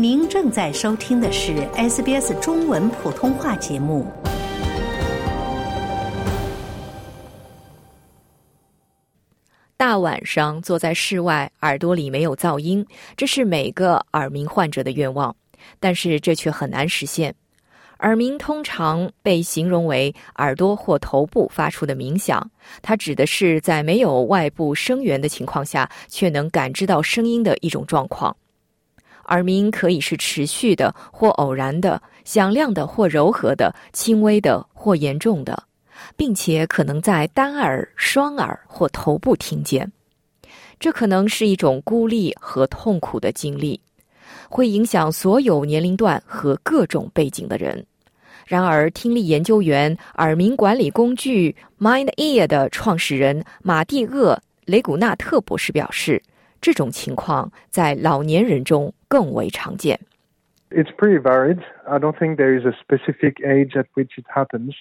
[0.00, 4.06] 您正在收听的是 SBS 中文普通话节目。
[9.76, 15.34] 大晚上坐在室外，耳朵里没有噪音，这是每个耳鸣患者的愿望，
[15.80, 17.34] 但是这却很难实现。
[17.98, 22.48] 耳鸣通常被形容为耳朵或头部发出的鸣响，
[22.82, 28.36] 它指的是在没有外部声源的情况下，却能感知到声音的一种状况。
[29.28, 35.62] 耳鸣可以是持续的或偶然的、响亮的或柔和的、轻微的或严重的，
[36.16, 39.90] 并且可能在单耳、双耳或头部听见。
[40.78, 43.80] 这可能是一种孤立和痛苦的经历，
[44.48, 47.84] 会影响所有年龄段和各种背景的人。
[48.46, 54.34] 然而，听力研究员、耳鸣管理工具 Mind Ear 的创始人马蒂厄·
[54.64, 56.22] 雷古纳特博士表示。
[56.60, 59.98] 这种情况在老年人中更为常见。
[60.70, 61.60] It's pretty varied.
[61.86, 64.74] I don't think there is a specific age at which it happens,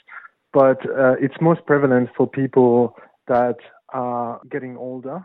[0.52, 0.78] but
[1.20, 2.94] it's most prevalent for people
[3.28, 3.56] that
[3.88, 5.24] are getting older.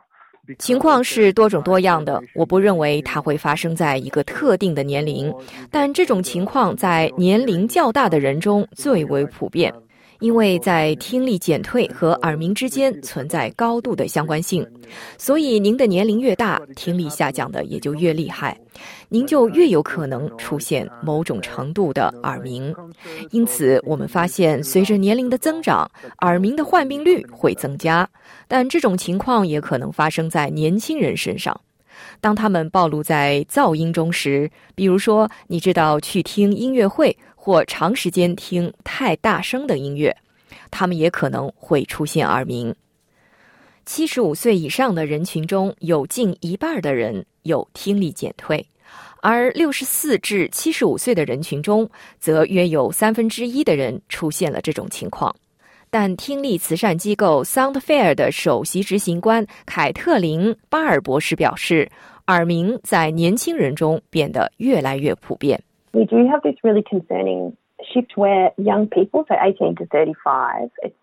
[0.58, 5.32] 情况是多种多样的，我不认为它会发生在一个特定的年龄，
[5.70, 9.72] 但这种情况在年龄较大的人中最为普遍。
[10.22, 14.64] 因为在听力减退和耳鸣之间存在高度的相关性，
[15.18, 18.56] 所以您的年龄越大，听力下降的也就越厉害，
[19.08, 22.72] 您就越有可能出现某种程度的耳鸣。
[23.32, 28.08] 因此，我们发现随着年龄的增长，耳鸣的患病率会增加。
[28.46, 31.60] 但这种情况也可能发生在年轻人身上，
[32.20, 37.16] 当他们暴露在噪音中时，比如说，你知道去听音乐会。
[37.44, 40.16] 或长时间听太大声的音乐，
[40.70, 42.72] 他们也可能会出现耳鸣。
[43.84, 48.64] 七十五岁以上的人群中有近一半的人有听力减退，
[49.22, 55.34] 而六十四至七十五岁的人群中，则约有三分之一的人出现了这种情况。
[55.90, 61.90] 但听力慈善机构 Sound Fair 的首席执行官凯特琳·巴尔博士表示，
[62.28, 65.60] 耳鸣在年轻人中变得越来越普遍。
[65.92, 67.56] We do have this really concerning
[67.92, 70.94] shift where young people, so 18 to 35, it's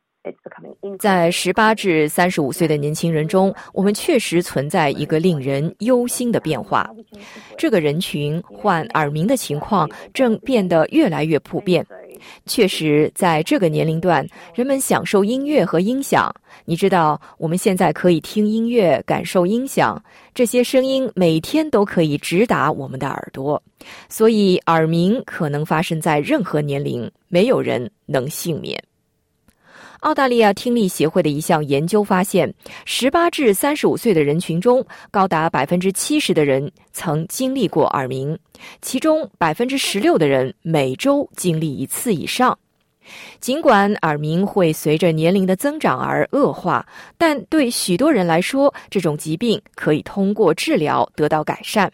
[1.00, 6.90] 在十八至三十五岁的年轻人中，我们确实存在一个令人忧心的变化。
[7.57, 11.85] 这个人群患耳鸣的情况正变得越来越普遍。
[12.46, 16.34] 确实，在这个年龄段，人们享受音乐和音响。
[16.66, 20.01] 你知道，我们现在可以听音乐、感受音响，
[20.34, 23.62] 这些声音每天都可以直达我们的耳朵。
[24.09, 28.84] 所以，耳鸣可能发生在任何年龄，没有人能幸免。
[30.01, 32.53] 澳大利亚听力协会的一项研究发现，
[32.85, 38.38] 十八至三十五岁的人群中，高达百分之七十的人曾经历过耳鸣，
[38.81, 42.57] 其中百分之十六的人每周经历一次以上。
[43.41, 46.85] 尽管耳鸣会随着年龄的增长而恶化，
[47.17, 51.91] 但对许多人来说，这种疾病可以通过治疗得到改善。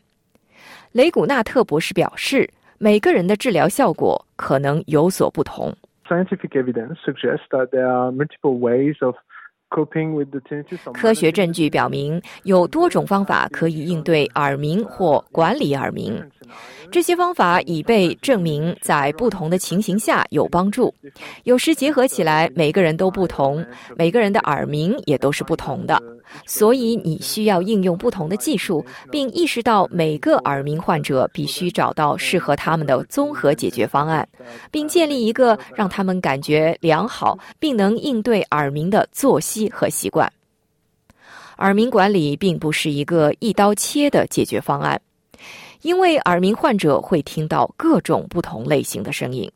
[0.91, 5.75] 雷古纳特博士表示，每个人的治疗效果可能有所不同。
[6.07, 9.15] Scientific evidence suggests that there are multiple ways of
[10.93, 16.23] 科学证据表明，有多种方法可以应对耳鸣或管理耳鸣。
[16.91, 20.93] 这些方法已被证明在不同的情形下有帮助。
[21.43, 23.65] 有时结合起来，每个人都不同，
[23.97, 25.99] 每个人的耳鸣也都是不同的。
[26.45, 34.27] 所以你需要应用不同的技术，并意识到每个耳鸣患者必须找到适合他们的综合解决方案，
[34.71, 40.31] 并建立一个让他们感觉良好并能应对耳鸣的作息和习惯。
[41.57, 45.01] 耳鸣管理并不是一个一刀切的解决方案。
[45.81, 49.51] 因为耳鸣患者会听到各种不同类型的声音，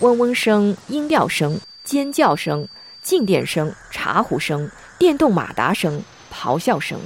[0.00, 2.68] 嗡嗡声、音调声、尖叫声、
[3.00, 7.00] 静电声、茶壶声、电动马达声、咆哮声。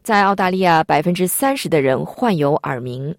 [0.00, 3.12] 在澳大利亚，百分之三十的人患有耳鸣，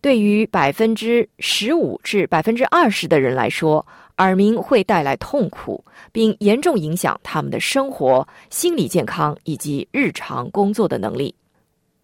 [0.00, 3.86] 对于百分之十五至百分之二十的人来说。
[4.18, 11.32] 耳鸣会带来痛苦，并严重影响他们的生活、心理健康以及日常工作的能力。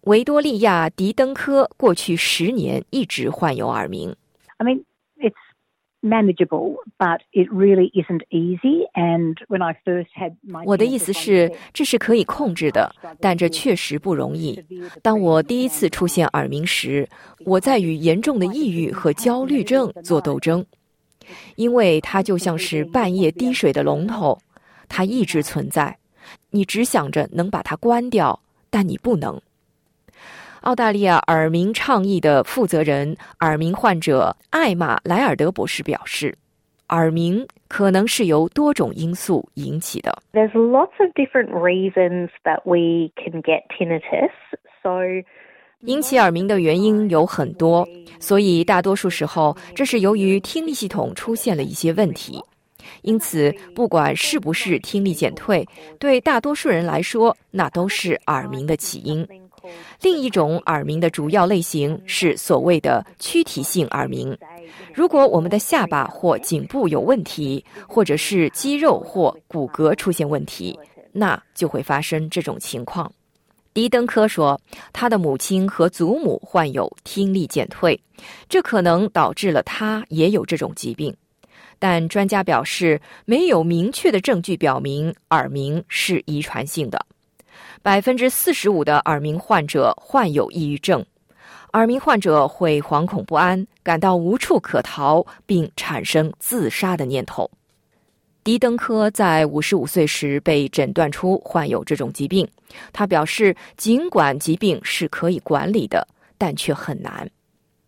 [0.01, 4.15] 维多利亚·迪登科过去十年一直患有耳鸣。
[4.57, 4.83] I mean,
[10.65, 14.63] 我的意思是，这是可以控制的，但这确实不容易。
[15.01, 17.07] 当我第一次出现耳鸣时，
[17.45, 20.65] 我在与严重的抑郁和焦虑症做斗争。
[21.57, 24.39] 因为它就像是半夜滴水的龙头，
[24.87, 25.95] 它一直存在，
[26.49, 28.41] 你只想着能把它关掉，
[28.71, 29.39] 但你不能。
[30.61, 36.35] 澳大利亚耳鸣倡议的负责人、耳鸣患者艾玛莱尔德博士表示，
[36.89, 40.21] 耳鸣可能是由多种因素引起的。
[40.33, 44.31] There's lots of different reasons that we can get tinnitus.
[44.83, 45.25] So
[45.81, 47.87] 引起耳鸣的原因有很多，
[48.19, 52.43] 所以大多数时候这是由于听力系统出现了一些问题。
[53.01, 55.65] 因此，不管是不是听力减退，
[55.99, 59.25] 对大多数人来说，那都是耳鸣的起因。
[60.01, 64.37] 另一种耳鸣的主要类型是所谓的躯体性耳鸣。
[64.93, 70.77] 如果我们的下巴或颈部有问题，或者是肌肉或骨骼出现问题，
[71.11, 73.11] 那就会发生这种情况。
[73.73, 74.59] 迪登科说，
[74.91, 77.99] 他的母亲和祖母患有听力减退，
[78.49, 81.15] 这可能导致了他也有这种疾病。
[81.77, 87.05] 但专家表示，没有明确的证据表明耳鸣是遗传性的。
[87.81, 91.05] 百分之四十五的耳鸣患者患有抑郁症，
[91.73, 97.49] 耳鸣患者会惶恐不安，感到无处可逃，并产生自杀的念头。
[98.43, 102.47] 迪登科在五十五岁时被诊断出患有这种疾病。
[102.91, 106.05] 他表示，尽管疾病是可以管理的，
[106.37, 107.29] 但却很难。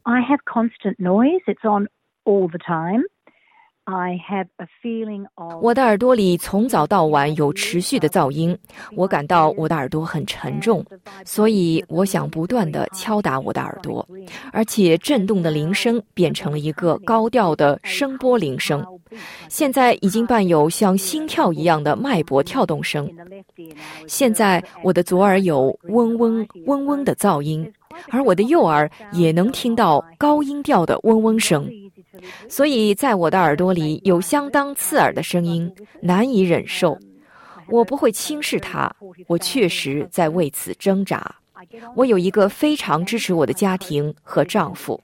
[0.03, 1.44] I have constant noise.
[1.45, 1.87] It's on
[2.23, 3.03] all the time.
[5.60, 8.57] 我的耳朵里从早到晚有持续的噪音，
[8.95, 10.86] 我感到我的耳朵很沉重，
[11.25, 14.07] 所以我想不断的敲打我的耳朵，
[14.54, 18.86] 而且震动的铃声变成了一个高调的声波铃声，
[19.50, 23.10] 现在已经伴有像心跳一样的脉搏跳动声。
[24.07, 27.69] 现在我的左耳有嗡嗡嗡嗡的噪音，
[28.10, 31.68] 而我的右耳也能听到高音调的嗡嗡声。
[32.50, 35.71] 所以在我的耳朵里有相当刺耳的声音，
[36.01, 36.97] 难以忍受。
[37.68, 38.94] 我不会轻视它，
[39.27, 41.33] 我确实在为此挣扎。
[41.95, 45.01] 我有一个非常支持我的家庭和丈夫，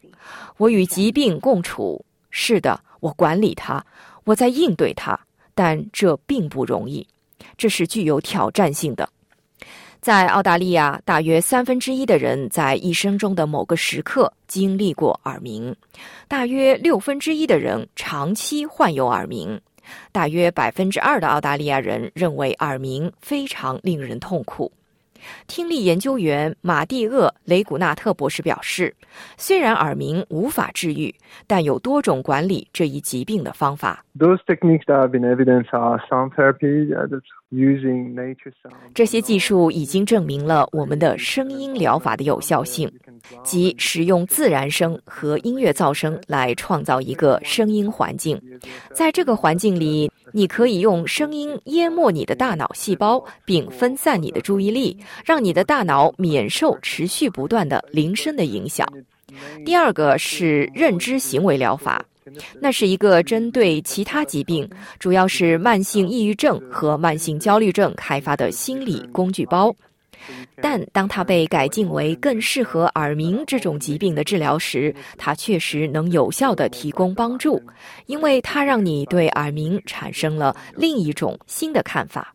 [0.58, 2.04] 我与疾病共处。
[2.30, 3.84] 是的，我管理它，
[4.26, 5.18] 我在应对它，
[5.56, 7.08] 但这并不容易，
[7.56, 9.08] 这是具有挑战性的。
[10.08, 15.76] 在澳大利亚，大约三分之一的人在一生中的某个时刻经历过耳鸣，
[16.30, 19.60] 大约六分之一的人长期患有耳鸣，
[20.14, 24.72] 大约百分之二的澳大利亚人认为耳鸣非常令人痛苦。
[25.46, 28.96] 听力研究员马蒂厄·雷古纳特博士表示，
[29.36, 31.14] 虽然耳鸣无法治愈，
[31.46, 34.06] 但有多种管理这一疾病的方法。
[38.94, 42.92] 这些技术已经证明了我们的声音疗法的有效性，
[43.44, 48.42] 即使用自然声和音乐噪声来创造一个声音环境，
[48.94, 50.12] 在这个环境里。
[50.34, 58.86] 你可以用声音淹没你的大脑细胞，并分散你的注意力，让你的大脑免受持续不断的铃声的影响。
[59.66, 62.04] 第二个是认知行为疗法，
[62.60, 64.70] 那是一个针对其他疾病，
[65.00, 69.76] 主要是慢性抑郁症和慢性焦虑症开发的心理工具包。
[70.62, 77.62] 但当它被改进为更适合耳鸣这种疾病的治疗时，它确实能有效的提供帮助，
[78.08, 82.34] 因为它让你对耳鸣产生了另一种新的看法。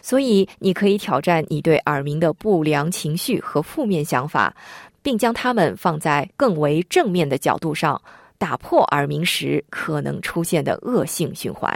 [0.00, 4.54] 所以，你可以挑战你对耳鸣的不良情绪和负面想法，
[5.02, 8.00] 并将它们放在更为正面的角度上，
[8.44, 11.72] 打破耳鸣时可能出现的恶性循环。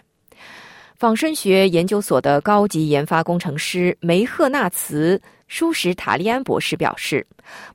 [0.96, 5.18] 仿生学研究所的高级研发工程师梅赫纳茨。
[5.46, 7.26] 舒什塔利安博士表示，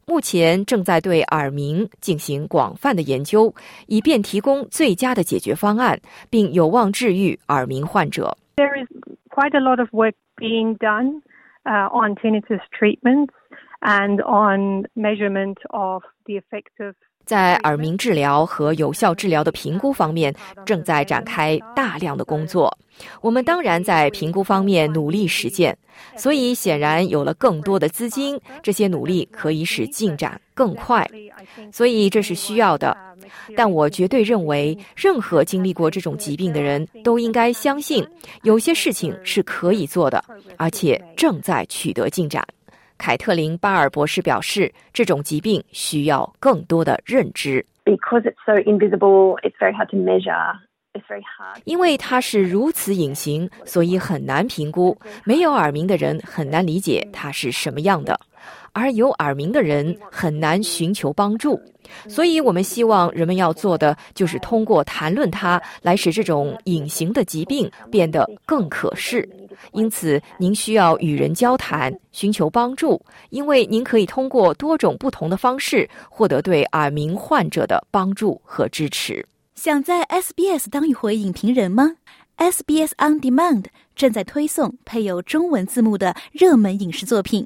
[0.05, 3.51] 目前正在对耳鸣进行广泛的研究，
[3.87, 8.37] 以便提供最佳的解决方案，并有望治愈耳鸣患者。
[8.57, 8.87] There is
[9.31, 11.23] quite a lot of work being done
[11.65, 13.33] on tinnitus treatments
[13.81, 16.93] and on measurement of the effect of
[17.25, 20.33] 在耳鸣治疗和有效治疗的评估方面，
[20.65, 22.75] 正在展开大量的工作。
[23.21, 25.75] 我们当然在评估方面努力实践，
[26.15, 31.09] 所以显然有了更多的资金，这些努力可以使进展更快。
[31.71, 32.95] 所以这是需要的。
[33.55, 38.05] 但我绝对认为，任何经历过这种疾病的人都应该相信，
[38.43, 40.23] 有些事情是可以做的，
[40.57, 42.45] 而且正在取得进展。
[42.97, 47.65] 凯特琳·巴尔博士表示，这种疾病需要更多的认知。
[47.85, 50.59] Because it's so invisible, it's very hard to measure.
[51.63, 54.95] 因为它是如此隐形，所以很难评估。
[55.25, 58.19] 没有耳鸣的人很难理解它是什么样的，
[58.73, 61.59] 而有耳鸣的人很难寻求帮助。
[62.07, 69.27] 所以我们希望人们要做的，就是通过谈论它，来使这种隐形的疾病变得更可视。
[69.73, 72.99] 因此，您需要与人交谈，寻求帮助，
[73.29, 79.25] 因为您可以通过多种不同的方式获得对耳鸣患者的帮助和支持。
[79.55, 81.91] 想在 SBS 当一回影评人吗
[82.37, 83.65] ？SBS On Demand
[83.95, 87.45] 正在推送配有中文字幕的热门影视作品。